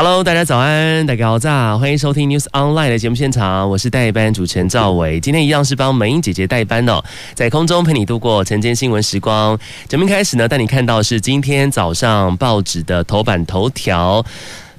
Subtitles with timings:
[0.00, 7.02] Hello，大家早安，大家好，欢迎收听 News Online 的节目现场，我是代班主持人赵伟，今天一样是帮美英姐姐代班哦，
[7.34, 9.58] 在空中陪你度过晨间新闻时光。
[9.88, 14.24] 节目开始呢，带你看到是今天早上报纸的头版头条。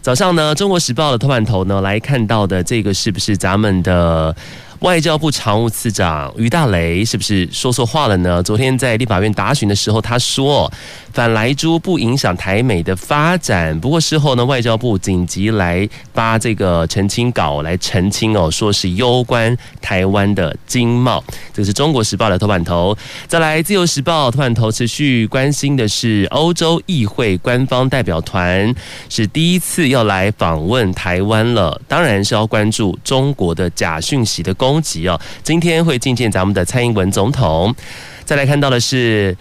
[0.02, 4.34] 早上呢，《中国时报》的头版头呢，来看到的这个是不是咱们的？
[4.80, 8.42] 外交部常务次长于大雷是不是说错话了呢？
[8.42, 10.72] 昨天在立法院答询的时候，他说
[11.12, 13.78] 反莱猪不影响台美的发展。
[13.82, 21.22] 不过事后呢，外交部紧急来发这个澄清稿来澄清哦，说是攸关台湾的经贸。
[21.54, 22.98] 这是中国时报的头版头。
[23.28, 28.74] 再来，自由时报头版头持续关心的是欧洲议会官方代表团
[29.10, 37.76] 是第一次要来访问台湾了，当然是要关注中国的假讯息的攻攻击哦，今天会觐见咱们的蔡英文总统。
[38.24, 39.36] 再来看到的是。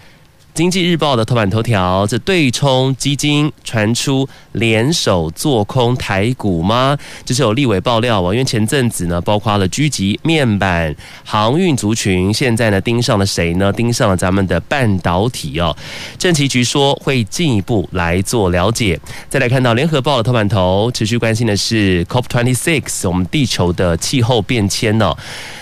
[0.59, 6.97] 经济日报的头版头条，这对冲基金传出联手做空台股吗？
[7.23, 10.93] 这是有立委爆料哦，因为前阵子呢，包括了狙击面板、
[11.23, 13.71] 航运族群，现在呢盯上了谁呢？
[13.71, 15.73] 盯上了咱们的半导体哦。
[16.17, 18.99] 政企局说会进一步来做了解。
[19.29, 25.15] 再来看到联合报的头版头，持续关心的是 COP26，我们地球的气候变迁哦。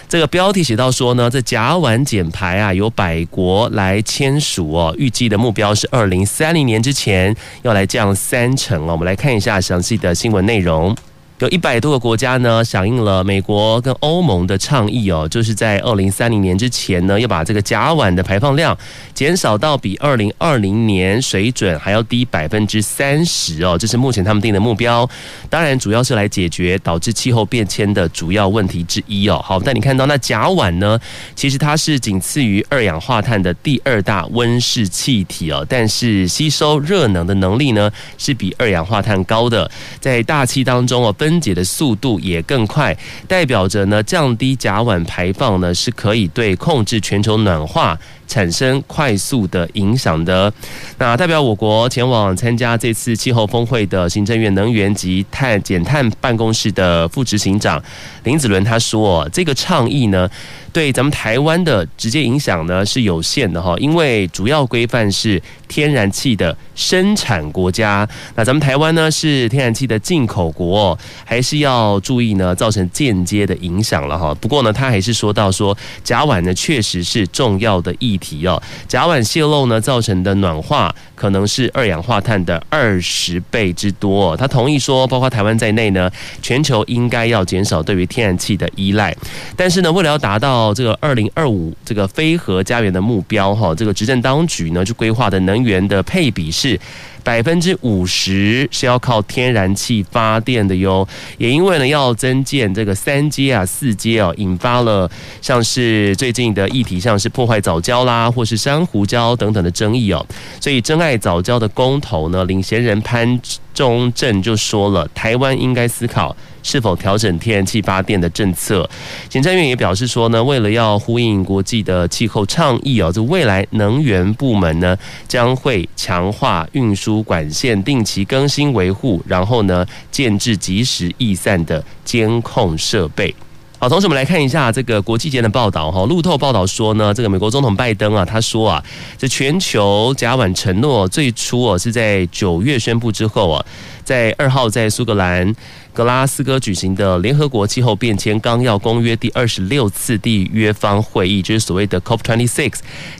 [0.09, 8.93] 这个标题写到说呢，这甲烷减排啊，由百国来签署哦，预计的目标是二零三零年之前要来降三成哦。
[8.93, 10.95] 我们来看一下详细的新闻内容。
[11.39, 18.75] 有一百多个国家呢，响应了美国跟欧盟的倡议哦，就是在二零三零年之前呢，要把这个甲烷的排放量
[19.13, 25.07] 减少到比二零二零年水准还要低百分之三十哦，这是目前他们定的目标。
[25.47, 29.39] 当然，主要是来解决导致气候变迁的主要问题之一哦。
[29.45, 30.99] 好，但你看到那甲烷呢，
[31.35, 39.69] 其实它是仅次于二氧化碳的第二大温室气体哦，但是吸收热能的能力呢，是比二氧化碳高的，
[39.99, 41.13] 在大气当中哦。
[41.26, 50.51] 分分解的速度也更快，代表着呢，降低甲烷排放呢，是可以对控制全球暖化产生快速的影响的。
[50.97, 57.81] 那代表我国前往参加这次气候峰会的行政院能源及碳减碳办公室的副执行长
[58.23, 60.29] 林子伦他说，这个倡议呢，
[60.73, 74.35] 对咱们台湾的直接影响呢是有限的哈，因为主要规范是天然气的生产国家，那咱们台湾呢是天然气的进口国，还是要注意呢，造成间接的影响了哈。
[74.35, 84.35] 不过呢，他还是说到说甲烷呢确实是重要的议题哦，甲烷泄漏呢造成的暖化可能是二氧化碳的二十倍之多。
[84.37, 86.09] 他同意说，包括台湾在内呢，
[86.41, 89.15] 全球应该要减少对于天然气的依赖，
[89.55, 96.79] 但是呢，为了要达到这个二零二五这个非核家园的目标哈，这个执政当局呢就规划的能源的配比是
[97.27, 101.05] 百分之五十是要靠天然气发电的哟。
[101.37, 105.11] 也因为呢要增建这个三阶啊四阶啊，引发了
[105.41, 110.25] 像是最近的议题，像是破坏藻礁啦，或是珊瑚礁等等的争议哦。
[110.61, 113.37] 所以珍爱藻礁的公投呢，领衔人潘
[113.73, 116.33] 忠正就说了，台湾应该思考。
[116.67, 118.87] 是否调整天然气发电的政策？
[119.29, 124.97] 行政院也表示说呢，为了要呼应国际的气候倡议哦，这未来能源部门呢
[125.29, 133.33] 将会强化运输管线定期更新维护，然后呢建置及时易散的监控设备。
[133.79, 136.03] 好，同时我们来看一下这个国际间的报道哈。
[136.05, 138.83] 路透报道说呢，这个美国总统拜登啊，他说啊，
[139.17, 143.65] 这全球甲烷承诺最初哦是在九月宣布之后啊，
[144.03, 145.55] 在二号在苏格兰。
[145.97, 152.71] 格拉斯哥举行的联合国气候变迁纲要公约第二十六次缔约方会议，就是所谓的 COP26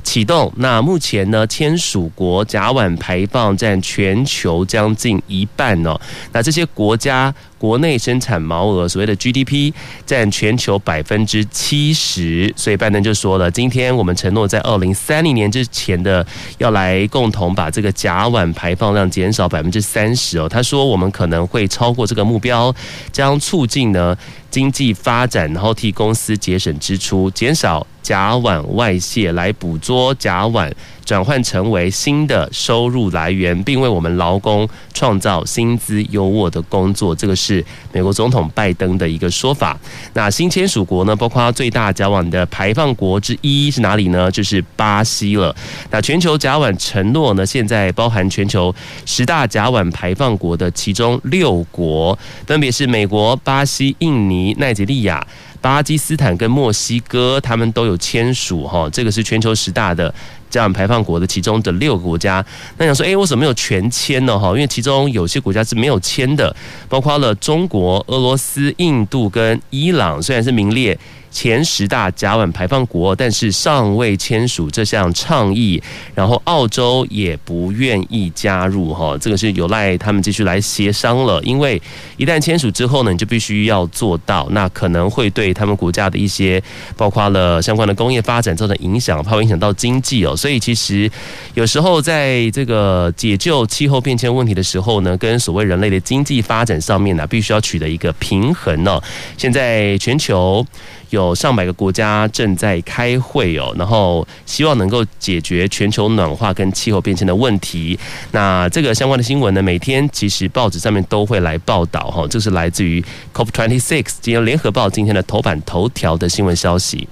[0.03, 0.53] 启动。
[0.57, 5.99] 那目前呢，签署国甲烷排放占全球将近一半哦。
[6.31, 9.73] 那这些国家国内生产毛额，所谓的 GDP
[10.05, 12.53] 占全球百分之七十。
[12.55, 16.25] 所以拜登就说了，今天我们承诺在二零三零年之前的
[16.57, 20.47] 要来共同把这个甲烷排放量减少百分之三十哦。
[20.47, 22.73] 他说我们可能会超过这个目标。
[23.11, 24.15] 将促进呢
[24.51, 30.71] 经济发展，然后替公司节省支出，减少甲烷外泄，来捕捉甲烷
[31.07, 37.15] 转换成为新的收入来源，并为我们劳工创造薪资优渥的工作。
[37.15, 37.63] 这个是
[37.93, 39.79] 美国总统拜登的一个说法。
[40.13, 44.29] 那新签署国呢，包括最大甲烷的排放国之一是哪里呢？
[44.29, 45.55] 就是巴西了。
[45.89, 48.75] 那全球甲烷承诺呢，现在包含全球
[49.05, 55.25] 十大甲烷排放国的其中六国，分别是美国、巴西、印尼、奈及利亚。
[55.59, 60.13] 巴基斯坦跟墨西哥，他们都有签署哈，这个是全球十大的
[60.49, 62.45] 这样排放国的其中的六个国家。
[62.77, 64.37] 那想说，诶，为什么没有全签呢？
[64.37, 66.55] 哈，因为其中有些国家是没有签的，
[66.87, 70.97] 包括了中国、俄罗斯、印度跟伊朗，虽然是名列。
[71.29, 75.81] 前十大甲烷排放国，但是尚未签署这项倡议，
[76.15, 81.41] 然后澳洲也不愿意加入哈，这个是有赖他们继续来协商了。
[81.43, 81.79] 因为
[82.17, 86.61] 一旦签署之后呢，你就必须要做到，那可能会对他们国家的一些
[86.95, 90.35] 包括了相关的工业发展造成影响，怕会影响到经济哦。
[90.35, 91.09] 所以其实
[91.53, 99.01] 有时候在这个解救气候变迁问题的时候呢，跟所谓人类的经济发展上面呢，必须要取得一个平衡哦。
[99.37, 100.65] 现在全球。
[101.09, 107.97] 有上百个国家正在开会哦，然后希望能够解决全球暖化跟气候变迁的问题。
[108.31, 112.27] 那这个相关的新闻呢，每天其实报纸上面都会来报道哈。
[112.29, 117.07] 这是来自于 COP26，今天联合报今天的头版头条的新闻消息。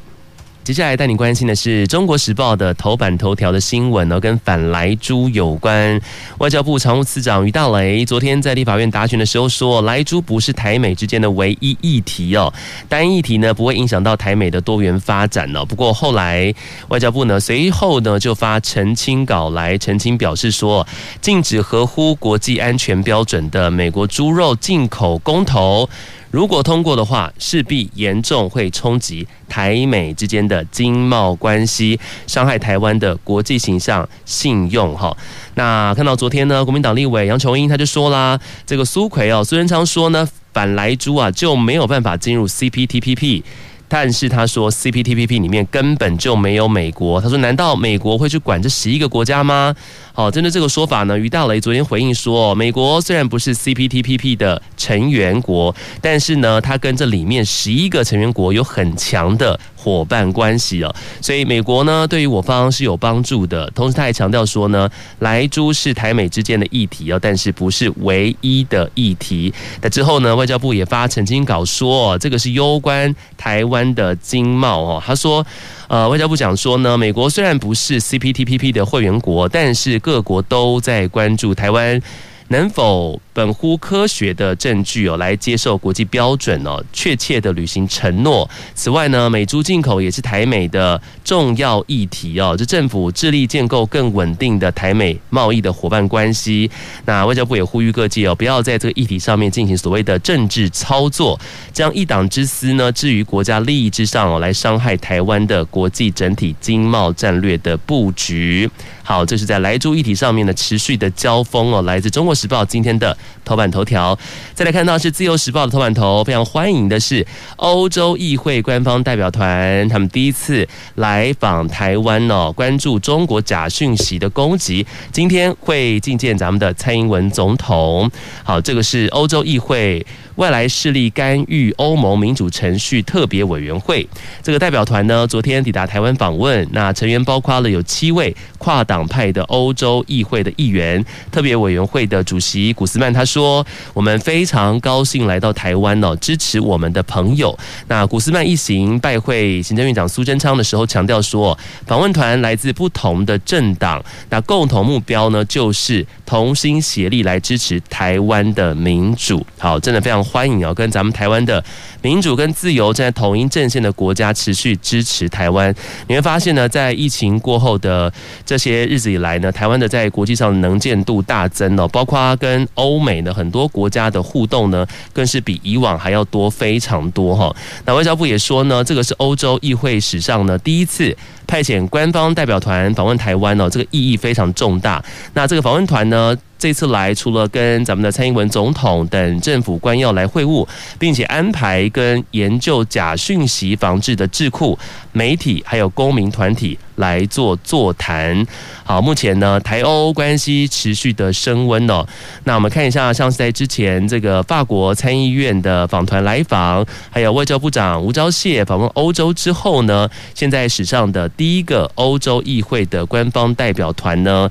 [0.66, 6.02] 接下来带你关心的是《中国时报》的头版头条的新闻呢，跟反莱猪有关。
[6.40, 12.52] 外交部常务次长于大雷昨天在立法院答询的时候说，莱猪不是台美之间的唯一议题哦，
[12.90, 15.64] 单议题呢不会影响到台美的多元发展哦。
[15.64, 16.52] 不过后来
[16.88, 20.88] 外交部呢随后呢就发澄清稿来澄清，表示说，
[21.22, 25.88] 禁止合乎国际安全标准的美国猪肉进口公投。
[26.36, 31.98] 如果通过的话，势必严重会冲击台美之间的经贸关系，
[32.28, 34.94] 伤害台湾的国际形象、信用。
[34.98, 35.16] 哈，
[35.54, 43.42] 那看到昨天呢，国民党立委杨琼英他就说啦，这个苏奎哦，苏贞昌说呢，反莱猪啊就没有办法进入 CPTPP。
[43.88, 47.22] 但是他说，CPTPP 里面根本就没有美国。
[47.22, 49.74] 他说，难道美国会去管这十一个国家吗？
[50.18, 60.92] 好，针对这个说法呢，于大雷昨天回应说，美国虽然不是 CPTPP 的成员国，但是呢，它跟这里面十一个成员国有很强的伙伴关系哦，
[61.22, 63.70] 所以美国呢对于我方是有帮助的。
[63.76, 64.90] 同时，他还强调说呢，
[65.20, 69.54] 莱猪是台美之间的议题哦，但是不是唯一的议题。
[69.84, 75.04] 那之后呢，外交部也发澄清稿说，这个是攸关台湾的经贸哦。
[75.06, 75.46] 他说，
[75.88, 82.02] 呃，外交部讲说呢，美国虽然不是 CPTPP 的会员国，但是各国都在关注台湾
[82.48, 83.22] 能否。
[83.36, 88.50] 本乎科学的证据哦，来接受国际标准哦，确切的履行承诺。
[88.74, 92.56] 此外呢，美猪进口也是台美的重要议题哦。
[92.58, 96.72] 这政府致力建构更稳定的台美贸易的伙伴关系。
[97.04, 101.38] 那外交部也呼吁各界哦，不要在这个议题上面进行所谓的政治操作，
[101.74, 108.72] 将一党之私呢置于国家利益之上哦，来伤害台湾的国际整体经贸战略的布局。
[109.04, 111.82] 好，这是在莱猪议题上面的持续的交锋哦。
[111.82, 113.16] 来自中国时报今天的。
[113.44, 114.18] 头版头条，
[114.54, 117.26] 再来看到是自由时报的头版头，非常欢迎的是
[117.58, 128.10] 欧洲议会官方代表团，他们第一次来访台湾哦，关注中国假讯息的攻击，今天会觐见咱们的蔡英文总统。
[128.44, 130.06] 好，这个是欧洲议会。
[130.36, 134.06] 外来势力干预欧盟民主程序特别委员会
[134.44, 141.04] 这个代表团呢，昨天抵达台湾访问，那成员包括了有七位跨党派的欧洲议会的议员。
[141.32, 159.46] 特别委员会的主席古斯曼他说：“我们非常高兴来到台湾哦，支持我们的朋友。”那古斯曼一行拜会行政院长苏贞昌的时候，强调说，访问团来自不同的政党，那共同目标呢，就是同心协力来支持台湾的民主。
[159.58, 160.25] 好，真的非常。
[160.26, 161.64] 欢迎啊，跟咱们台湾的
[162.02, 165.74] 民主跟自由站在同一阵线的国家持续支持台湾。
[166.08, 168.12] 你会发现呢，在疫情过后的
[168.46, 177.56] 这些日子以来呢，台湾的在国际上能见度大增哦，包括跟欧美的很多国家的互动呢，更是比以往还要多非常多哈。
[177.86, 181.16] 那外交部也说呢，这个是欧洲议会史上呢第一次
[181.48, 185.04] 派遣官方代表团访问台湾哦，这个意义非常重大。
[185.34, 190.68] 那这个访问团呢，这次来除了跟咱们的蔡英文总统等政府官要来会晤，
[190.98, 194.76] 并且安排跟研究假讯息防治的智库、
[195.12, 198.44] 媒体还有公民团体来做座谈。
[198.84, 202.04] 好，目前呢，台欧关系持续的升温哦。
[202.46, 214.50] 那我们看一下，像是在之前这个法国参议院的访团来访，还有外交部长吴钊燮访问欧洲之后呢，现在史上的第一个欧洲议会的官方代表团呢，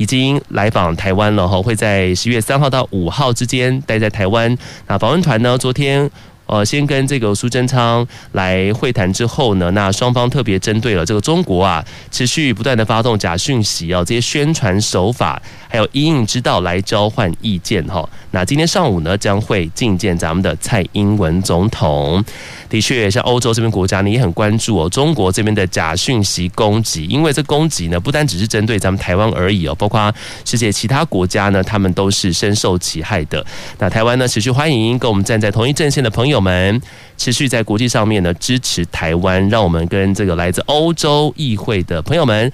[0.00, 4.56] 已经来访台湾了哈，会在十月三号到五号之间待在台湾。
[4.86, 6.10] 那访问团呢，昨天。
[6.46, 18.06] 呃，先跟这个苏贞昌来会谈之后呢，那双方特别针对了这个中国啊，持续不断的发动假讯息啊，这些宣传手法，还有因应之道来交换意见哈。
[18.32, 22.22] 那今天上午呢，将会觐见咱们的蔡英文总统。
[22.68, 30.12] 的确，像欧洲这边国家呢，也很关注哦，中国这边的假讯息攻击，因为这攻击呢，不单只是针对咱们台湾而已哦，包括
[30.44, 33.44] 世界其他国家呢，他们都是深受其害的。
[33.78, 36.40] 那台湾呢，持续欢迎跟我们站在同一阵线的朋友。
[36.40, 36.80] 们
[37.18, 42.50] 持续在国际上面呢支持台湾，让我们跟这个来自欧洲议会的朋友们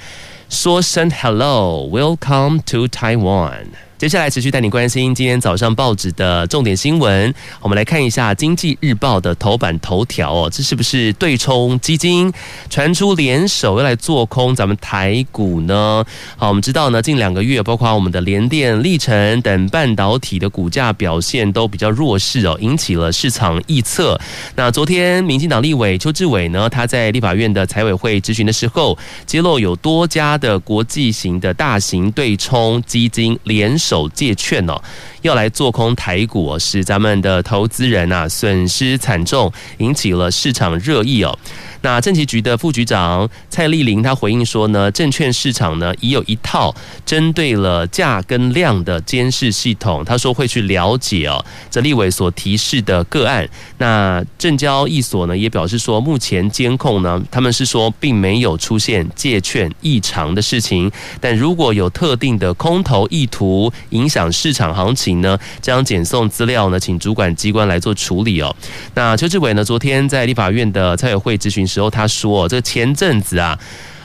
[0.48, 3.85] 说声 Hello，Welcome to Taiwan。
[3.98, 7.32] 接下来持续带你关心今天早上报纸的重点新闻。
[7.62, 12.30] 我们来看一下《经济日报》的头版头条哦，这是不是对冲基金
[12.68, 16.04] 传出联手要来做空咱们台股呢？
[16.36, 24.20] 好，我们知道呢，近两个月包括我们的联电、力成等半导体的股价表现都比较弱势哦，引起了市场臆测。
[24.56, 34.74] 那昨天，民进党立委邱志伟呢，他在立法院的财委会质询的时候，揭露有多家的国际型的大型对冲基金联手手借券哦，
[35.22, 41.38] 要来做空台股，使咱们的投资人啊损失惨重，引起了市场热议哦。
[41.82, 46.74] 那政企局的副局长蔡丽玲她回应说呢，证券市场呢已有一套
[47.04, 53.48] 针对了价跟量的监视系统，她说会去了解哦这立委所提示的个案。
[53.78, 60.90] 那证交易所呢也表示说，目前监控呢他们是说并没有出现借券异常的事情，
[61.20, 68.56] 但如果有特定的空头意图影响市场行情呢，将检送资料呢请主管机关来做处理哦。
[68.94, 71.66] 那邱志伟呢昨天在立法院的参委会咨询。
[71.66, 73.58] 时候他说，这前阵子啊，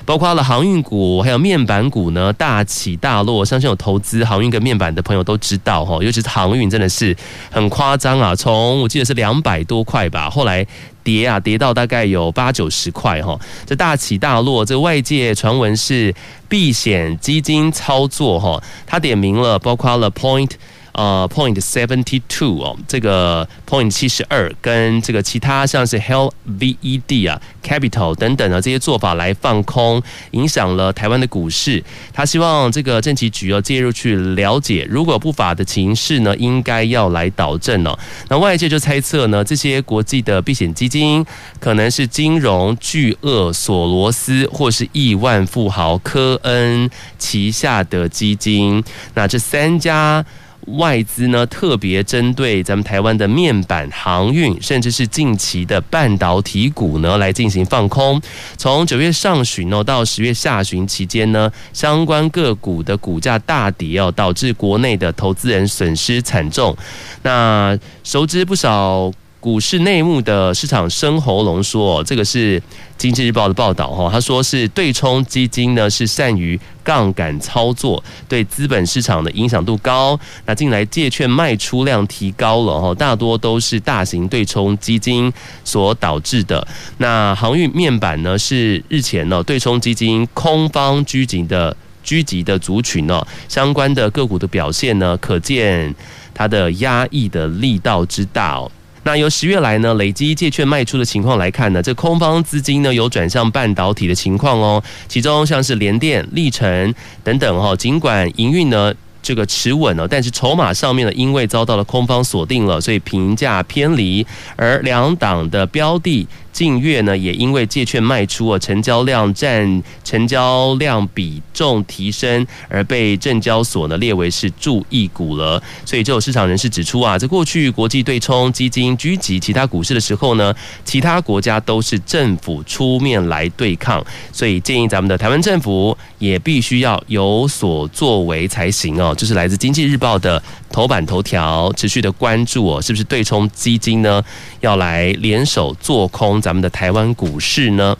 [0.05, 3.45] 包括了航运股还有面板股呢，大起大落。
[3.45, 7.15] 相信有投资航运跟面板的朋友都知道哈，尤其是航运真的是
[7.49, 10.65] 很夸张啊，从我记得是两百多块吧，后来
[11.03, 14.65] 跌啊跌到大概有八九十块哈，这大起大落。
[14.65, 16.13] 这外界传闻是
[16.47, 20.51] 避险基金操作哈，他点名了，包括了 Point。
[20.93, 31.81] 呃，Point seventy two 哦，这个 Point 七十二跟这个其他像是 Hell VED 啊、Capital 等等的这些做法来放空，影响了台湾的股市。
[32.11, 37.97] 他希望这个政企局要介入去了解，如果不法的情势呢，应该要来导正哦。
[38.27, 41.25] 那外界就猜测呢，这些国际的避险基金
[41.59, 48.83] 可能是金融巨鳄索罗斯或是亿万富豪科恩旗下的基金。
[49.13, 50.25] 那这三家。
[50.67, 58.21] 外资呢，特别针对咱们台湾的面板、航运，甚至是近期的半导体股呢，来进行放空。
[58.57, 66.75] 从九月上旬呢，到十月下旬期间呢，相关个股的股价大跌哦，导致国内的投资人损失惨重。
[67.23, 69.11] 那熟知不少。
[69.41, 72.61] 股市内幕的市场生喉咙说，这个是
[72.95, 80.17] 经济日报的报道哈，他说是对冲基金呢是善于杠杆操作，对资本市场的影响度高。
[80.45, 85.33] 那近来借券卖出量提高了哈，大多都是大型对冲基金
[85.63, 86.65] 所导致的。
[86.99, 95.95] 那航运面板呢是日前呢对冲基金空方狙击的狙击的族群呢，相关的个股的表现呢，可见
[96.31, 98.71] 它的压抑的力道之大哦。
[99.03, 106.93] 那由十月来呢，累积借券卖出的情况来看呢，这空方资金呢有转向半导体的情况哦，其中像是联电、历程
[107.23, 108.93] 等等哈，尽管营运呢。
[109.23, 114.25] 这个持稳了，但是筹码上面呢，因为遭到了空方锁定了，所以评价偏离。
[114.55, 125.61] 而两党的标的近月呢，也因为借券卖出哦，成交量占成交量比重提升，而被证交所呢列为是注意股了。
[125.85, 130.53] 所以就有市场人士指出啊，在过去国际对冲基金狙击其他股市的时候呢，
[130.83, 134.03] 其他国家都是政府出面来对抗，
[134.33, 139.15] 所以建议咱们的台湾政府也必须要有所作为才行哦。
[139.17, 144.21] 这是来自《经济日报》的头版头条，持续的关注哦，是不是对冲基金呢？
[144.59, 147.95] 要来联手做空咱们的台湾股市呢？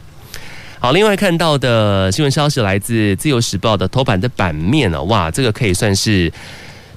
[0.80, 6.34] 好，另外看到的新闻消息来自《自由时报》的头版的版面呢，哇，这个可以算是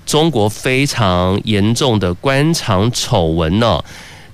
[0.07, 3.85] 中国非常严重的官场丑闻呢。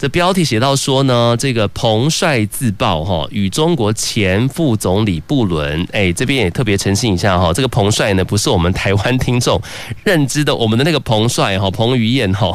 [0.01, 9.61] 这标题写到说呢，这个彭帅自曝哈与中国前副总理不伦，哎，这边也特别澄清一下哈，这个彭帅呢不是我们台湾听众
[10.03, 12.51] 认知的我们的那个彭帅哈，彭于晏哈，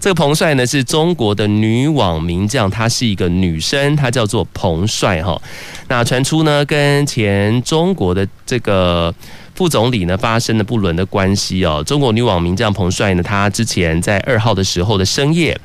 [0.00, 5.38] 这个彭帅呢是中国的女网名将，她是一个女生，她叫做彭帅哈。
[5.88, 9.14] 那传出呢跟前中国的这个
[9.54, 15.60] 副总理呢发生了不伦的关系哦，中国女网名将彭帅呢，她之前在二号的时候的深夜。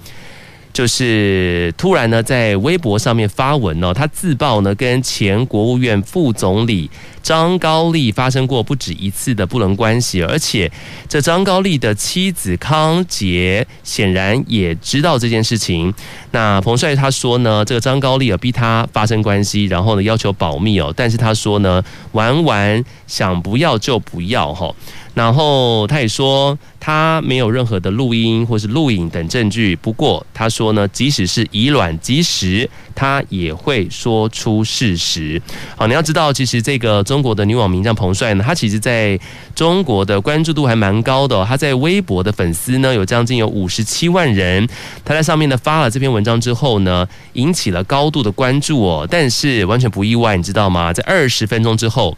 [0.74, 6.90] 就是突然呢，在微博上面发文哦，他自曝呢跟前国务院副总理
[7.22, 10.72] 张高丽发生过不止一次的不伦关系，而且
[11.08, 15.94] 这张高丽的妻子康杰显然也知道这件事情。
[16.32, 24.74] 那彭帅他说呢，这个张高丽啊逼他发生关系，然后呢要求保密哦，但是他说呢，玩玩想不要就不要哈。
[25.14, 29.76] 然后他也说，他没有任何的录音或是录影等证据。
[29.76, 35.42] 不过他说呢，即使是以卵击石，他也会说出事实。
[35.76, 39.20] 好，你要知道，其实这个中国的女网名叫彭帅呢，他其实在
[39.54, 41.46] 中国的关注度还蛮高的哦。
[41.46, 44.66] 他在微博的粉丝呢，有将近有五十七万人。
[45.04, 49.06] 他在上面呢发了这篇文章之后呢，引起了高度的关注哦。
[49.12, 50.94] 但是完全不意外，你知道吗？
[50.94, 52.18] 在二十分钟之后。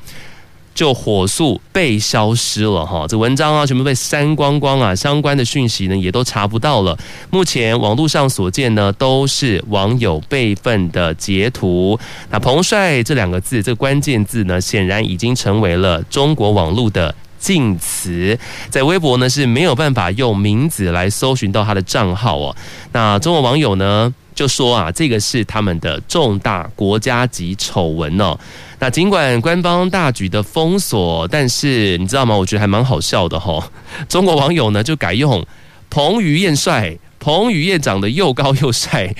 [0.73, 6.97] 就火速被消失了哈，这文章啊全部被删光光啊，相关的讯息呢也都查不到了。
[7.29, 11.99] 目前网络上所见呢都是网友备份的截图。
[12.31, 18.37] 那彭帅这两个字，这个关键字呢显然已经成为了中国网络的禁词，
[18.69, 22.55] 在微博呢是没有办法用名字来搜寻到他的账号哦。
[22.91, 28.37] 那中国网友呢就说啊，这个是他们的重大国家级丑闻哦。
[28.79, 32.35] 那尽管官方大举的封锁，但是你知道吗？
[32.35, 33.65] 我觉得还蛮好笑的哈。
[34.09, 35.45] 中国网友呢就改用
[35.89, 39.13] 彭于晏帅，彭于晏长得又高又帅，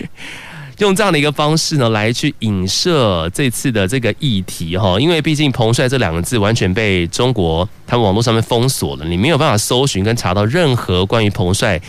[0.79, 5.00] 用这样的一个方式呢来去影射这次的这个议题哈。
[5.00, 11.79] 因为毕竟彭帅这两个字完全被中国他们网络上面封锁了，你没有办法搜寻跟查到任何关于彭帅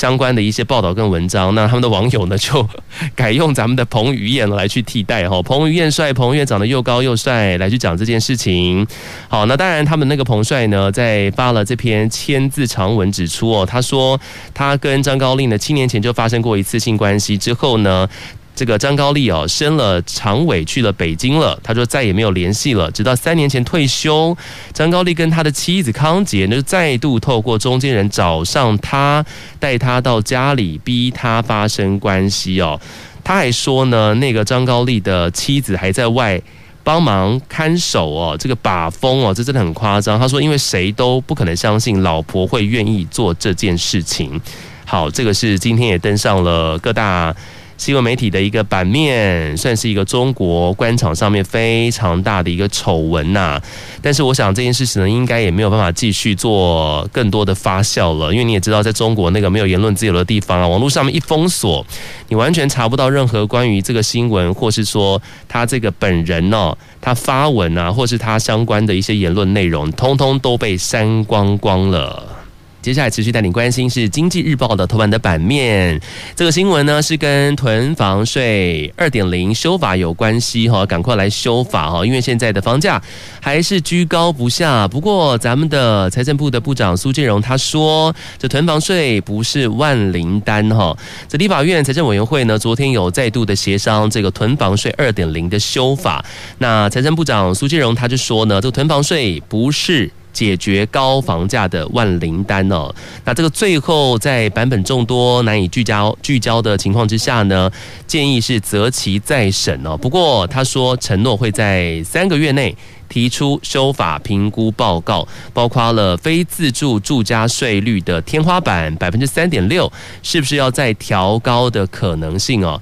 [0.00, 2.66] 相关的一些报道跟文章，那他们的网友呢就
[3.14, 8.86] 改用咱们的彭于晏来去替代哈，彭于晏帅，彭于晏长得又高又帅来去讲这件事情。
[9.28, 14.18] 好，那当然他们那个彭帅呢，在发了这篇千字长文指出哦，他说
[14.54, 18.08] 他跟张高丽呢七年前就发生过一次性关系之后呢。
[18.54, 24.36] 这个张高丽哦，升了常委去了北京了，他说再也没有联系了，直到三年前退休。
[24.74, 29.24] 张高丽跟他的妻子康洁呢，就再度透过中间人找上他，
[29.58, 32.78] 带他到家里，逼他发生关系哦。
[33.24, 36.38] 他还说呢，那个张高丽的妻子还在外
[36.84, 40.18] 帮忙看守哦，这个把风哦，这真的很夸张。
[40.18, 44.38] 他说，因为谁都不可能相信老婆会愿意做这件事情。
[44.84, 47.34] 好，这个是今天也登上了各大。
[47.80, 53.58] 新闻媒体的一个版面，算是一个中国官场上面非常大的一个丑闻呐。
[54.02, 61.82] 但是我想这件事情呢，应该也没有办法继续做更多的发酵了，因为你也知道，在中国那个没有言论自由的地方啊，网络上面一封锁，
[62.28, 72.39] 你完全查不到任何关于这个新闻，或是说他这个本人哦，他发文啊，或是他相关的一些言论内容，通通都被删光光了。
[72.82, 76.00] 接下来持续带你关心是《经济日报》的头版的版面，
[76.34, 83.00] 这个新闻呢是跟囤房税二点零修法有关系哈，赶快来修法哈，因为现在的房价
[83.38, 84.88] 还是居高不下。
[84.88, 90.96] 不过咱们的财政部的部长苏建荣他说，这囤房税不是万灵丹哈。
[91.28, 96.24] 这立法院财政委员会呢昨天有再度的协商这个囤房税二点零的修法，
[96.56, 100.10] 那财政部长苏建荣他就说呢，这个囤房税不是。
[100.32, 107.70] 解决高房价的万灵丹哦，那这个最后在版本众多难以聚焦聚焦的情况之下呢，
[108.06, 109.96] 建议是择期再审哦。
[109.96, 112.76] 不过他说承诺会在三个月内
[113.08, 122.80] 提出修法评估报告，包括了非自住住家税率的天花板百分之三点六，是不是要再调高的可能性哦。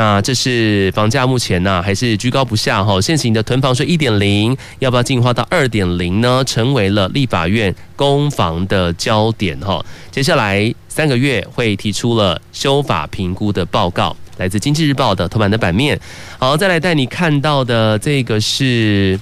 [0.00, 2.98] 那这是房价目前呢，还是居高不下哈？
[3.02, 6.42] 现行的囤房税一点零，要不要进化到二点零呢？
[6.46, 9.84] 成为了立法院攻防的焦点哈。
[10.10, 16.00] 接下来三个月会提出了修法评估的报告，来自《经济日报》的头版的版面。
[16.38, 19.20] 好，再来带你看到的这个是。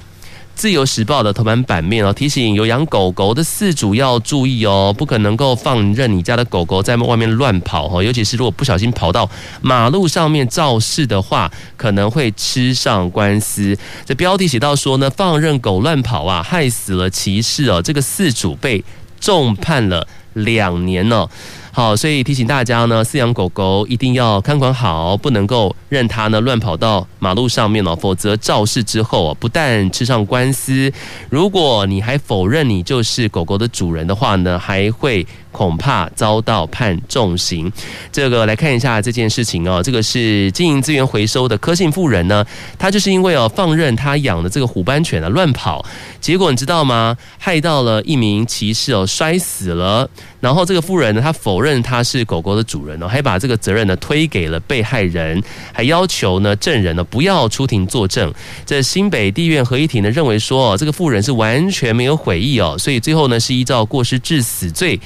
[0.58, 13.78] 自由时报的头版版面哦，提醒有养狗狗的饲主要注意哦，不可能够放任你家的狗狗在外面乱跑哦，尤其是如果不小心跑到马路上面肇事的话，可能会吃上官司。
[14.04, 18.84] 这标题写到说呢，放任狗乱跑啊，害死了骑士哦，这个饲主被
[19.20, 21.28] 重判了两年呢。
[21.70, 30.92] 好，所以提醒大家呢，饲养狗狗一定要看管好，不能够任它呢乱跑到马路上面哦，否则肇事之后啊不但吃上官司，
[31.30, 37.70] 如果你还否认你就是狗狗的主人的话呢，还会恐怕遭到判重刑。
[38.10, 42.44] 这个来看一下这件事情哦，这个是经营资源回收的柯姓妇人呢，
[42.76, 45.84] 他就是因为哦放任他养的这个虎斑犬啊乱跑，
[46.20, 47.16] 结果你知道吗？
[47.38, 51.68] 害到了一名骑士哦摔死了，然后这个妇人呢，他否认。
[51.68, 58.32] 认他是狗狗的主人呢，还把这个责任呢推给了被害人，还要求呢证人呢不要出庭作证。
[58.64, 64.98] 这新北地院合议庭呢认为说，哦这个妇人是完全没有悔意哦，所以最后呢是依照过失致死罪。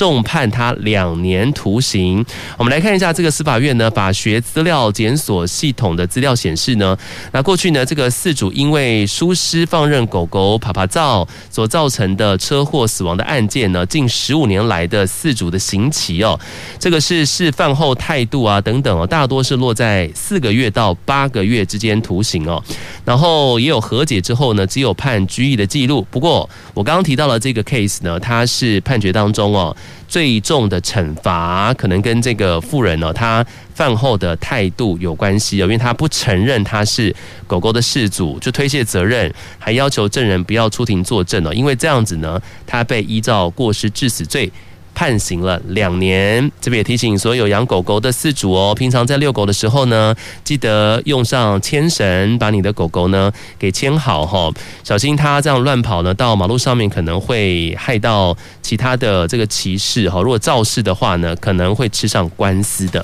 [0.00, 2.24] 重判他两年徒刑。
[2.56, 6.96] 我们来看一下这个司法院呢，法学资料检索系统的资料显示呢，
[7.32, 16.40] 那过去呢，这个饲主因为疏失放任狗狗趴趴走所造成的车祸死亡的案件呢，近十五年来的饲主的刑期哦，
[16.78, 22.62] 这个是事犯后态度啊等等哦，大多是落在四个月到八个月之间徒刑哦，
[23.04, 26.06] 然后也有和解之后呢，只有判拘役的记录。
[26.10, 29.76] 不过我刚刚提到了这个 case 呢，它是判决当中哦。
[30.08, 37.14] 最重的惩罚可能跟这个妇人呢，他饭后的态度有关系哦，因为他不承认他是
[37.46, 44.50] 狗狗的事主，就推卸责任，还要求证人不要出庭作证哦，因为这样子呢，他被依照过失致死罪。
[45.00, 54.52] 判刑了两年，这边也提醒所有养狗狗的饲主哦，平常在遛狗的时候呢，记得用上牵绳，把你的狗狗呢给牵好哈，
[54.84, 63.02] 小心它这样乱跑呢，到马路上面可能会害到其他的这个骑士哈，如果肇事的话呢，可能会吃上官司的。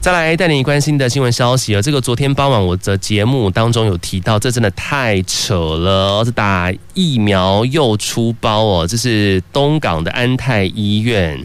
[0.00, 11.44] 再来带你关心的新闻消息啊，这个昨天傍晚我的节目当中有提到，这真的太扯了，这打疫苗又出包哦，这是东港的安泰医院，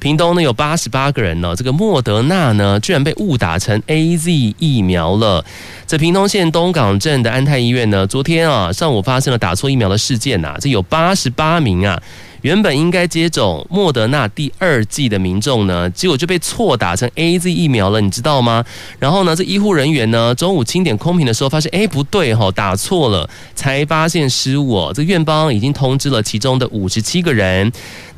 [0.00, 5.44] 屏东呢有八十八个人呢，这个莫德纳呢居然被误打成 AZ 疫苗了。
[5.86, 12.02] 这屏东县东港镇的安泰医院呢，昨天啊上午发生了打错疫苗的事件呐，这有八十八名啊。
[12.42, 18.64] 原本应该接种莫德纳第二剂的民众呢，结果就被错打成 AZ 疫苗了，你知道吗？
[18.98, 24.92] 然后呢，这医护人员呢，中午清点空瓶的时候，发现哎不对哈，打错了，才发现失误。
[24.94, 27.70] 这院方已经通知了其中的五十七个人，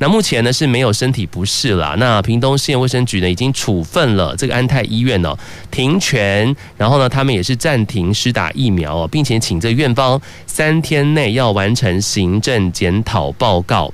[0.03, 1.95] 那目前呢是没有身体不适了。
[1.97, 5.33] 那屏东县卫生局呢已经处分了这个安泰医院哦，
[5.71, 13.89] 停权，然后呢他们也是暂停施打疫苗哦，并且请这院方三天内要完成行政检讨报告。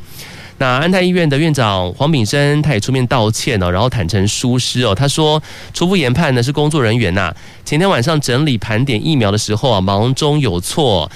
[0.57, 4.95] 那安泰医院的院长黄炳生，他也出面道歉哦，然后坦承疏失哦。
[4.95, 5.39] 他说，
[5.75, 7.31] 初步研判呢是工作人员呐，
[7.63, 11.09] 前天晚上整理盘点疫苗的时候啊，忙中有错，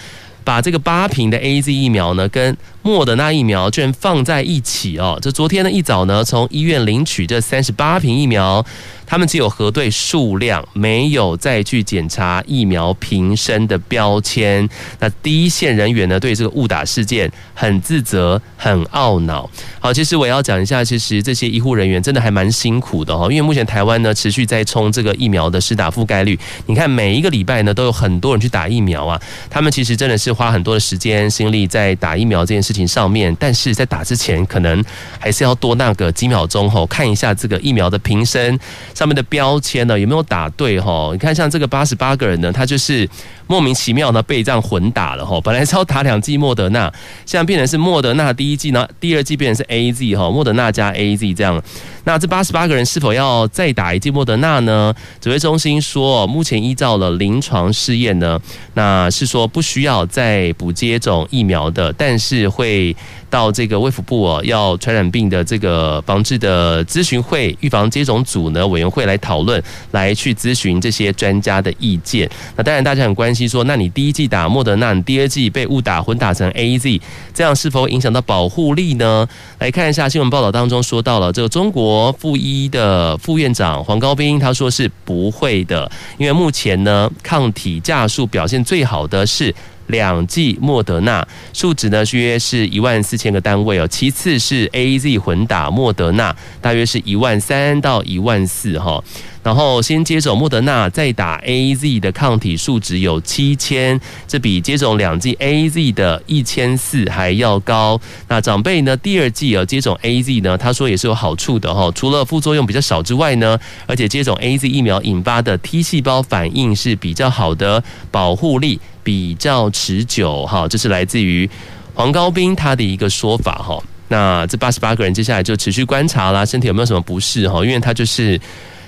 [0.43, 5.17] 把这个八瓶的 AZ 疫苗呢跟莫德纳疫苗居然放在一起哦。
[5.21, 8.63] 这昨天呢一早呢从医院领取这三十八瓶疫苗。
[9.05, 14.67] 他们只有核对数量，没有再去检查疫苗瓶身的标签。
[14.99, 19.47] 那第一线人员呢，对这个误打事件很自责、很懊恼。
[19.79, 26.39] 好，其实我要讲一下，其实这些医护人员真的还蛮辛苦的哦，因为目前台湾呢持续在冲这个疫苗的施打覆盖率。
[26.65, 33.35] 你看每一个礼拜呢都有很多人去打疫苗啊，他们其实真的是花很多的时间心力在打疫苗这件事情上面。
[33.39, 34.83] 但是在打之前，可能
[35.19, 38.59] 还是要多那个几秒钟哈，看一下这个疫苗的瓶身。
[38.95, 41.13] 上面的标签呢，有没有打对吼？
[41.13, 43.07] 你看像这个八十八个人呢，他就是
[43.47, 45.39] 莫名其妙呢被这样混打了吼。
[45.39, 46.91] 本来是要打两剂莫德纳，
[47.25, 51.61] 现在变成是莫德纳第一剂呢，第二剂变成是 AZ 哈，莫德纳加 AZ 这样。
[52.05, 54.93] 那这八十八个人是否要再打一剂莫德纳呢？
[55.21, 58.39] 指挥中心说，目前依照了临床试验呢，
[58.73, 62.62] 那是说不需要再补接种疫苗的，但是会。
[62.63, 62.95] 会
[63.29, 72.29] 到这个卫福部哦，要传染病的这个防治的咨询会、预防接种组呢委员会来讨论，来去咨询这些专家的意见。
[72.55, 77.01] 那当然，大家很关心说，那你第一剂打莫德纳，你第二剂被误打混打成 AZ，
[77.33, 79.27] 这样是否影响到保护力呢？
[79.59, 89.53] 来看一下新闻报道当中说到了这个中国附医的副院长黄高斌，他说是不会的，因为目前呢抗体价数表现最好的是。
[89.87, 93.87] 两剂莫德纳数值呢是，约是一万四千个单位哦。
[93.87, 99.03] 其次是 AZ 混打莫德纳，大约是一万三到一万四哈。
[99.43, 107.99] 然后先接种莫德纳，再打 AZ 的抗体数值有七千，这比接种两剂 AZ 的一千四还要高。
[108.29, 120.67] 那长辈呢，第二剂啊接种 AZ 呢，他说也是有好处的哈，除了副作用比较少之外呢，而且接种 AZ 疫苗引发的 T 细胞反应是比较好的，保护力比较持久哈。
[120.67, 121.49] 这是来自于
[121.93, 123.77] 黄高斌他的一个说法哈。
[124.07, 127.63] 那这八十八个人接下来就持续观察啦，身体有没有什么不适哈？
[127.65, 128.39] 因为他就是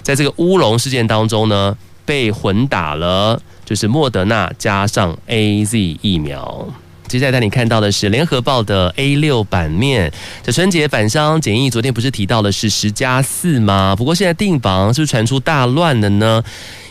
[0.01, 1.75] 在这个乌龙事件当中呢，
[2.05, 6.67] 被混打了，就是莫德纳加上 AZ 疫苗。
[7.07, 10.11] 接下来带你看到的是联合报的 A 六版面。
[10.43, 13.95] 这春节返乡检疫，昨天不是提到的是十加四吗？
[13.95, 16.43] 不过现在订房是不是传出大乱了呢？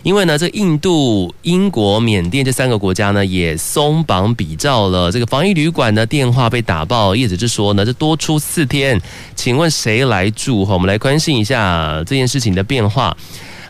[0.05, 5.11] 因为呢，这印度、英国、缅甸这三个国家呢，也松绑比照了。
[5.11, 9.00] 这个防疫旅馆的电话被打爆，业者就说呢，这多出四天，
[9.35, 10.64] 请问谁来住？
[10.64, 13.16] 哈，我们来关心一下这件事情的变化。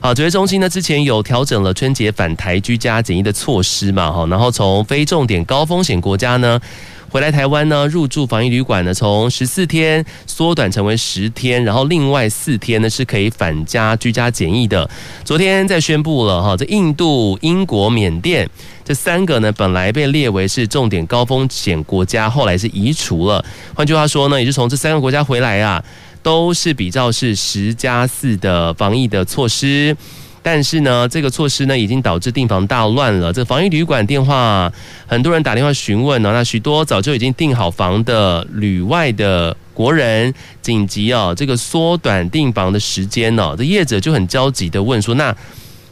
[0.05, 6.61] 好，指挥中心呢之前有调整了春节返台居家检疫的措施嘛，哈，然后从非重点高风险国家呢
[7.09, 14.87] 回来台湾呢入住防疫旅馆呢，从十四天缩短成为十天，然后另外四天呢是可以返家居家检疫的。
[15.25, 18.47] 昨天再宣布了哈，这印度、英国、缅甸
[18.85, 23.43] 这三个呢本来被列为是重点高风险国家，后来是移除了。
[23.75, 25.83] 换句话说呢，也是从这三个国家回来啊。
[26.25, 29.95] 都是比较是十加四的防疫的措施，
[30.43, 33.31] 但是呢，这个措施呢已经导致订房大乱了。
[33.31, 34.73] 这防疫旅馆电话，
[35.07, 40.33] 很多人打电话询问呢，那许多早就已经订好房的旅外的国人，
[40.63, 45.37] 紧急哦，这个缩短订房的时间哦，这业者就很焦急的问说，那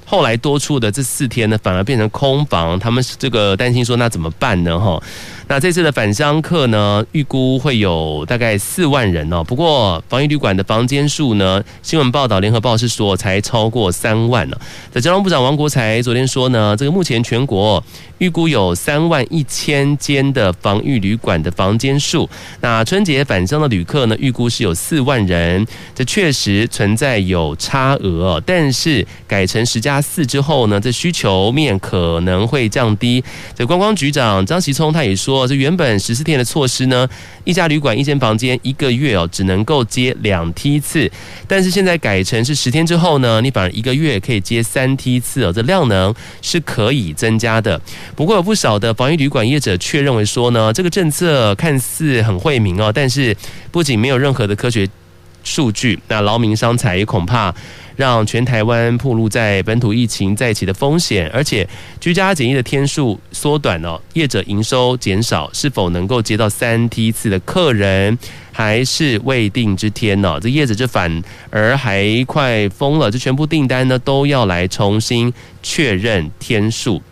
[0.06, 4.78] 后来多出的这四天呢，反而变成空房，他们这个担心说，那怎么办呢？
[4.78, 5.02] 哈。
[5.52, 9.44] 那这次的返乡客呢，预估会有大概四万人哦。
[9.44, 14.56] 不过防疫旅馆的房间数呢，新闻报道联合报是说才超过三万呢。
[14.90, 17.84] 在交通部长王国材昨天说呢，这个目前全国
[18.16, 22.26] 预估有三万一千间的防疫旅馆的房间数。
[22.62, 25.66] 那春节返乡的旅客呢，预估是有四万人。
[25.94, 33.22] 这确实存在有差额，但是改成十加四之后呢，这需求面可能会降低。
[33.54, 35.41] 这观光局长张其聪他也说。
[35.46, 37.08] 这原本十四天的措施呢，
[37.44, 41.10] 一家旅馆一间房间一个月哦，只能够接两梯次，
[41.46, 47.80] 但是现在改成是十天之后呢，你反而一个月可以接三梯次哦，这量能是可以增加的。
[48.14, 53.36] 不过有不少的防疫旅馆业者却认为说呢，这个政策看似很惠民哦，但是
[53.70, 54.88] 不仅没有任何的科学
[55.44, 57.54] 数据，那劳民伤财也恐怕。
[57.96, 61.68] 让全台湾暴露在本土疫情再起的风险，而且
[62.00, 68.16] 居家检疫的天数缩短了，业者营收减少，是否能够接到三梯次的客人，
[68.50, 70.38] 还是未定之天呢？
[70.40, 77.02] 这叶子就反而还快疯了，这全部订单呢都要来重新确认天数。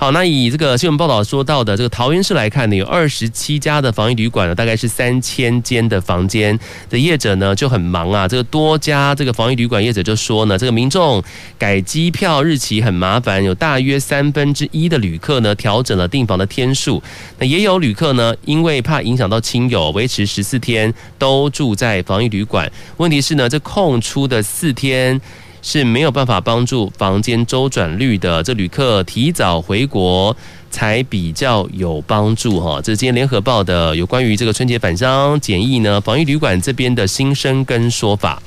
[0.00, 6.58] 好，那以这个新闻报道说到的这个桃园市来看呢，有二十七家的防疫旅馆呢，大概是三千间的房间
[6.88, 8.26] 的业者呢就很忙啊。
[8.26, 11.22] 这个多家这个防疫旅馆业者就说呢，这个民众
[11.58, 17.02] 改机票日期很麻烦，有大约三分之一的旅客呢调整了订房的天数。
[17.38, 22.72] 那也有旅客呢，因为怕影响到亲友，维持十四天都住在防疫旅馆。
[22.96, 25.20] 问题是呢，这空出的四天。
[25.62, 30.34] 是没有办法帮助房间周转率的，这旅客提早回国
[30.70, 32.80] 才比较有帮助哈。
[32.82, 38.42] 这是今天联合报的有关于这个春节返乡检疫呢，防疫旅馆这边的心声跟说法。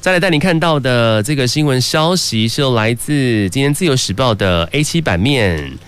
[0.00, 5.78] 再来带你看到的这个新闻消息是来自今天自由时报的 A 七版面，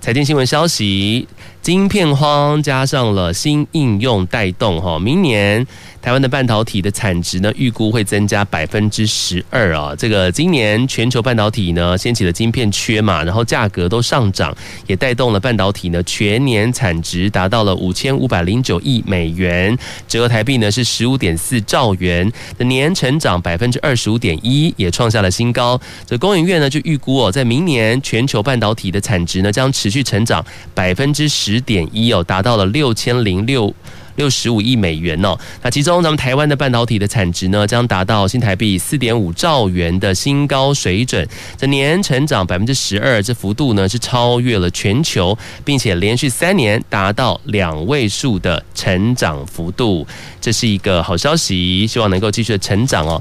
[0.00, 1.26] 财经新闻消息，
[1.62, 5.66] 晶片荒加上了新应用带动哈，明年。
[6.02, 9.94] 台湾的半导体的产值呢，预估会增加百分之十二啊。
[9.96, 14.52] 这个今年全球半导体呢，掀起了晶片缺嘛，然后价格都上涨，
[14.88, 25.80] 也带动了半导体呢全年产值达到了五千五百零九亿美元，折合台币呢是十五点四兆元的年成长百分之二十五点一，也创下了新高。
[26.04, 33.72] 这工研院呢就预估哦，在明年全球半导体的产值呢将持续成长百分之十点一哦，达到了六千零六。
[34.16, 50.06] 六十五亿美元哦，那其中咱们台湾的半导体的产值呢，将达到新台币四点五兆元的新高水准，这年成长百分之十二，这幅度呢是超越了全球，并且连续三年达到两位数的成长幅度，
[50.40, 53.20] 这是一个好消息，希望能够继续的成长哦。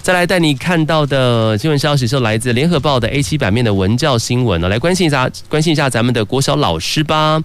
[0.00, 7.42] 再来带你看到的新闻消息是来自联合报的 A 七版面的文教新闻呢，来关心一下，关心一下咱们的国小老师吧。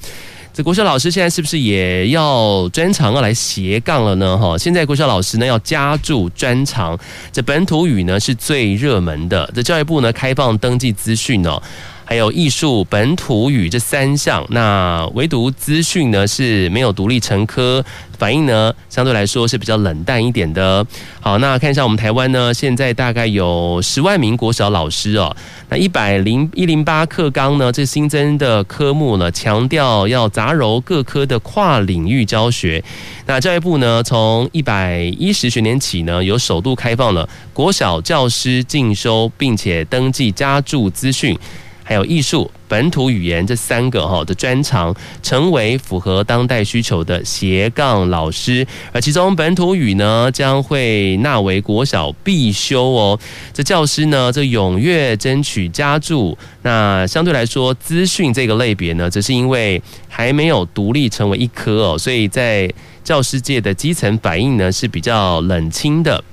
[0.53, 4.37] 这国小老师现在是不是也要专长要来斜杠了呢？
[4.37, 6.95] 哈，现在国小老师呢要加注专长，
[7.31, 9.51] 这本土语呢是最热门的。
[9.55, 11.59] 这教育部呢开放登记资讯哦，
[12.05, 14.45] 还有艺术、本土语这三项。
[14.49, 17.83] 那唯独资讯呢是没有独立成科。
[18.19, 20.85] 反应呢，相对来说是比较冷淡一点的。
[21.19, 25.35] 好，那看一下我们台湾呢，现在大概有十万名国小老师哦。
[25.67, 32.81] 那一百零一零八课纲呢，这新增的科目呢，强调要杂糅各科的跨领域教学。
[33.25, 41.37] 那教育部呢，从一百一十学年起呢，有首度开放了国小教师进修，并且登记加注资讯。
[41.83, 48.65] 还有艺术、本土语言这三个哈的专长，成为符合当代需求的斜杠老师。
[48.91, 53.19] 而其中本土语呢，将会纳为国小必修哦。
[53.53, 56.37] 这教师呢，这踊跃争取加注。
[56.61, 62.71] 那相对来说，资讯这个类别呢，则是因为还没有独立成为一科哦，所以在
[63.03, 66.23] 教师界的基层反应呢，是比较冷清的。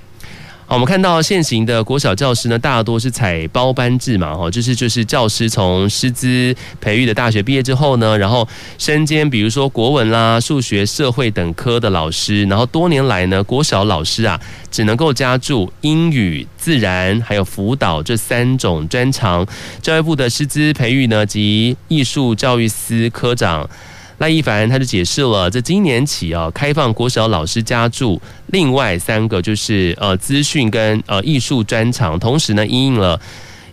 [0.73, 8.47] 我们看到现行的国小教师呢，大多是采包班制嘛，哈，就是就是教师从师资培育的大学毕业之后呢，然后
[8.79, 19.45] 身兼比如说国文啦、数学、社会等科的老师，然后多年来呢，国小老师啊，只能够加注英语、自然还有辅导这三种专长。
[19.83, 23.69] 教育部的师资培育呢及艺术教育司科长。
[24.21, 33.19] 赖一凡他就解释了，在今年起啊，开放国小老师加注另外三个就是呃资讯跟呃艺术专长，同时呢，因应了。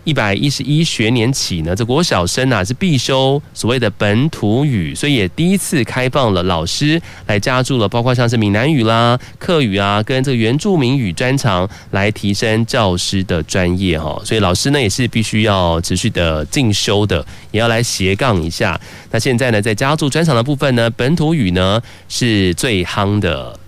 [0.08, 14.18] 一百一十一学年起呢，这国小生啊是必修所谓的本土语，所以也第一次开放了老师来加注了，包括像是闽南语啦、客语啊，跟这个原住民语专长来提升教师的专业哈。
[14.24, 18.80] 所以老师呢也是必须要持续的进修的，也要来斜杠一下。
[19.10, 23.60] 那现在呢，在加注专长的部分呢，本土语呢是最夯的。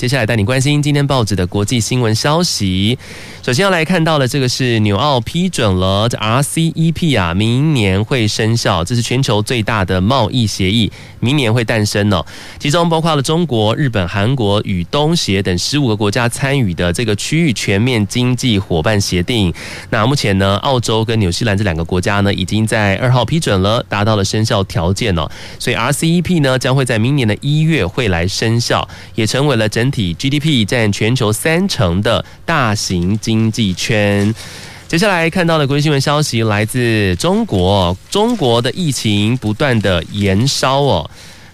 [0.00, 2.98] 接下来带你关心今天报纸的国际新闻消息。
[3.42, 12.24] 首先要来看到的这个是纽澳批准了这 RCEP 啊，明年会生效，这是全球最大的贸易协议，明年会诞生哦。
[12.58, 19.52] 其中包括了中国、日本、韩国与东协等十五个国家参与的这个区域全面经济伙伴协定。
[19.90, 25.30] 那目前呢，澳洲跟纽西兰这两个国家呢，已经在二号批准了，达到了生效条件哦。
[25.58, 29.89] 所以 RCEP 呢，将会在明年的一月会来生效，也成为了整。
[29.90, 34.34] 体 GDP 占全球三成的大型经济圈。
[34.88, 41.10] 接下来看到的国际新闻消息来自中国，中国的疫情不断的延烧哦，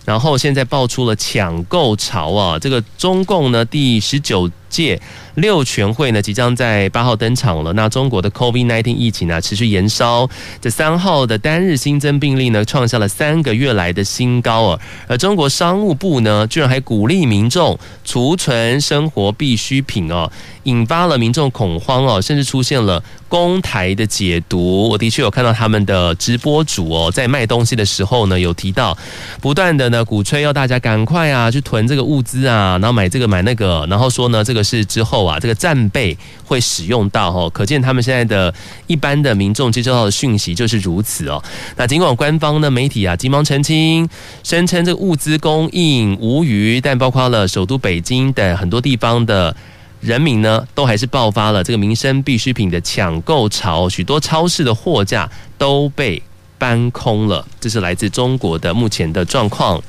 [0.06, 5.00] 然后现在爆出了抢购潮啊，这个中共呢第十九届。
[5.36, 7.70] 六全会呢即将在八号登场了。
[7.74, 10.26] 那中国的 COVID-19 疫情呢持续延烧，
[10.62, 14.80] 这三号的单日新增病例呢创下了三个月来的新高啊。
[15.06, 24.88] 而中国商务部呢居然还鼓励民众储存生活必需品哦，引发了民众恐慌哦，甚至出现了公台的解读。
[24.88, 28.96] 我的确有看到他们的直播主哦在卖东西的时候呢有提到，
[29.42, 35.26] 不断的呢鼓吹要大家赶快啊去囤这个物资啊，然后买这个买那个，然后说呢这这个是之后。
[35.26, 38.54] 啊，这个战备会使用到哦，可见他们现在的
[38.86, 41.42] 一般的民众接收到的讯息就是如此哦。
[41.76, 44.08] 那尽管官方的媒体啊急忙澄清，
[44.44, 49.54] 声称这个物资供应无虞，但包括了首都北京等很多地方的
[50.00, 56.22] 人民呢，都还是爆发了这个民生必需品的抢购潮，许多超市的货架都被
[56.56, 57.44] 搬空了。
[57.60, 59.82] 这是来自中国的目前的状况。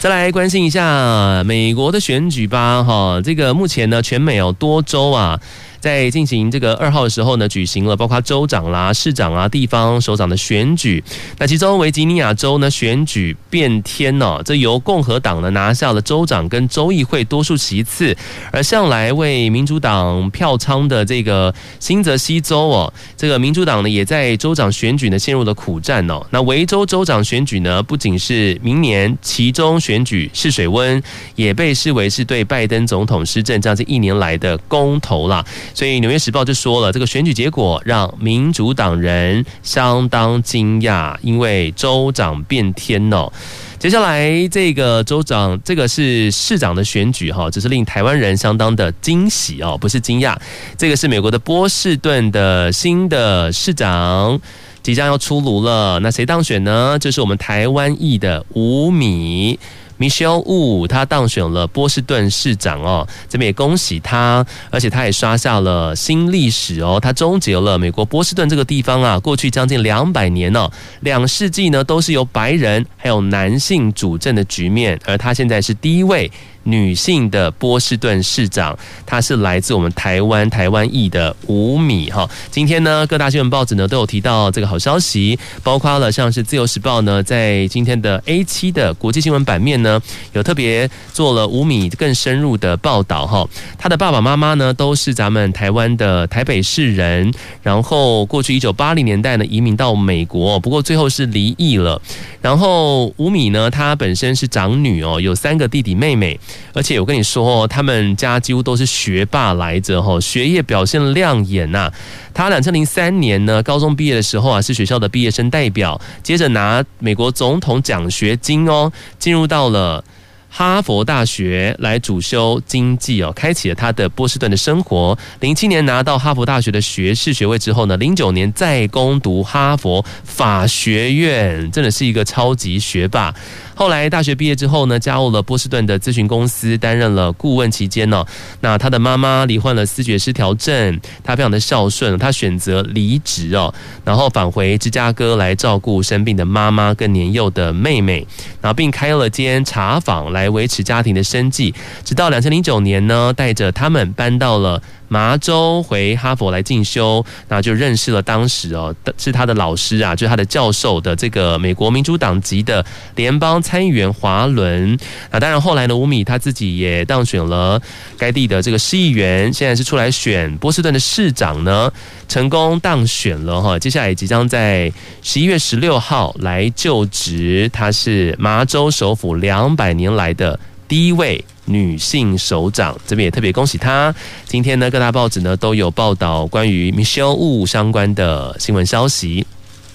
[0.00, 5.38] 再来关心一下美国的选举吧，哈，这个目前呢，全美有多州啊。
[5.80, 11.02] 在进行这个二号的时候呢，举行了包括州长啦、市长啊、地方首长的选举。
[11.38, 18.16] 那其中维吉尼亚州呢，选举变天哦，这由共和党呢拿下了州长跟州议会多数席次，
[18.52, 26.24] 而向来为民主党票仓的这个新泽西州哦，这个民主党呢也在州长选举呢陷入了苦战哦。
[26.30, 31.02] 那维州州长选举呢，不仅是明年其中选举试水温，
[31.36, 35.44] 也被视为是对拜登总统施政将近一年来的公投啦。
[35.74, 43.30] 所以《纽约时报》就说了，这个选举结果让民主党人相当惊讶，因为州长变天哦。
[43.78, 50.36] 接下来这个州长，这个是市长的选举哈，只是令台湾人相当的惊喜哦，不是惊讶。
[50.76, 54.38] 这个是美国的波士顿的新的市长
[54.82, 56.98] 即将要出炉了，那谁当选呢？
[56.98, 59.58] 就是我们台湾裔的吴米。
[60.00, 76.32] Michelle Wu，他当选了波士顿市长哦，这边也恭喜他，而且他也刷下了新历史哦，他终结了美国波士顿这个地方啊，过去将近两百年哦，两世纪呢都是由白人还有男性主政的局面，而他现在是第一位
[76.64, 82.28] 女性的波士顿市长，她是来自我们台湾台湾裔的吴米哈。
[82.50, 90.00] 今天呢，各大新闻报纸呢都有提到这个好消息，包括了像是自由时报呢，在今天的 A 七的国际新闻版面呢，
[90.32, 93.48] 有特别做了吴米更深入的报道哈。
[93.78, 102.00] 他的爸爸妈妈呢都是咱们台湾的台北市人，然后过去一九八零年代呢移民到美国，不过最后是离异了。
[102.40, 106.38] 然后吴米呢，她本身是长女哦，有三个弟弟妹妹。
[106.72, 111.90] 而且我跟你说，他们家几乎都是学霸来着哈，学业表现亮眼呐。
[112.32, 120.04] 他两千零三年呢，高中毕业的时候啊，是学校的毕业生代表，接着拿美国总统奖学金哦，进入到了。
[120.52, 125.16] 哈佛大学来主修经济哦，开启了他的波士顿的生活。
[125.38, 133.32] 零七年拿到哈佛大学的学士学位之后呢，零九年再攻读哈佛法学院，真的是一个超级学霸。
[133.80, 138.22] 后来大学毕业之后呢，加入了波士顿的咨询公司，担任了顾问期间呢，
[138.60, 143.72] 那他的妈妈罹患了思觉失调症，他非常的孝顺，他选择离职哦，
[144.04, 148.26] 然后返回芝加哥来照顾生病的妈妈跟年幼的妹妹，
[148.60, 151.74] 然后并开了间茶坊来维持家庭的生计，
[152.04, 154.82] 直到两千零九年呢，带着他们搬到了。
[155.10, 162.86] 麻州回哈佛来进修，那就认识了当时哦，是他的老师啊，就是他的教授的这个美国民主党籍的
[163.16, 164.96] 联邦参议员华伦。
[165.32, 167.82] 那当然后来呢，吴米他自己也当选了
[168.16, 171.92] 该地的这个市议员，现在是出来选波士顿的市长呢，
[172.28, 173.76] 成功当选了哈。
[173.76, 174.92] 接下来即将在
[175.22, 180.56] 十一月十六号来就职，他是麻州首府两百年来的
[180.90, 181.42] 第一位。
[181.66, 184.12] 女性首长，这边也特别恭喜她。
[184.44, 189.46] 今天呢，各大报纸呢都有报道关于 Michelle Wu 相关的新闻消息。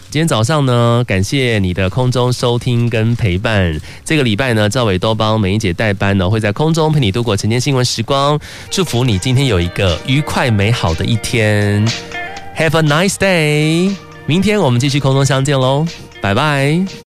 [0.09, 3.77] 今天早上呢，感谢你的空中收听跟陪伴。
[4.05, 8.39] 这个礼拜呢，赵伟都帮美英姐代班呢，会在空中陪你度过晨间新闻时光。
[8.71, 11.85] 祝福你今天有一个愉快美好的一天。
[12.57, 13.93] Have a nice day。
[14.25, 15.85] 明天我们继续空中相见喽，
[16.21, 16.85] 拜拜。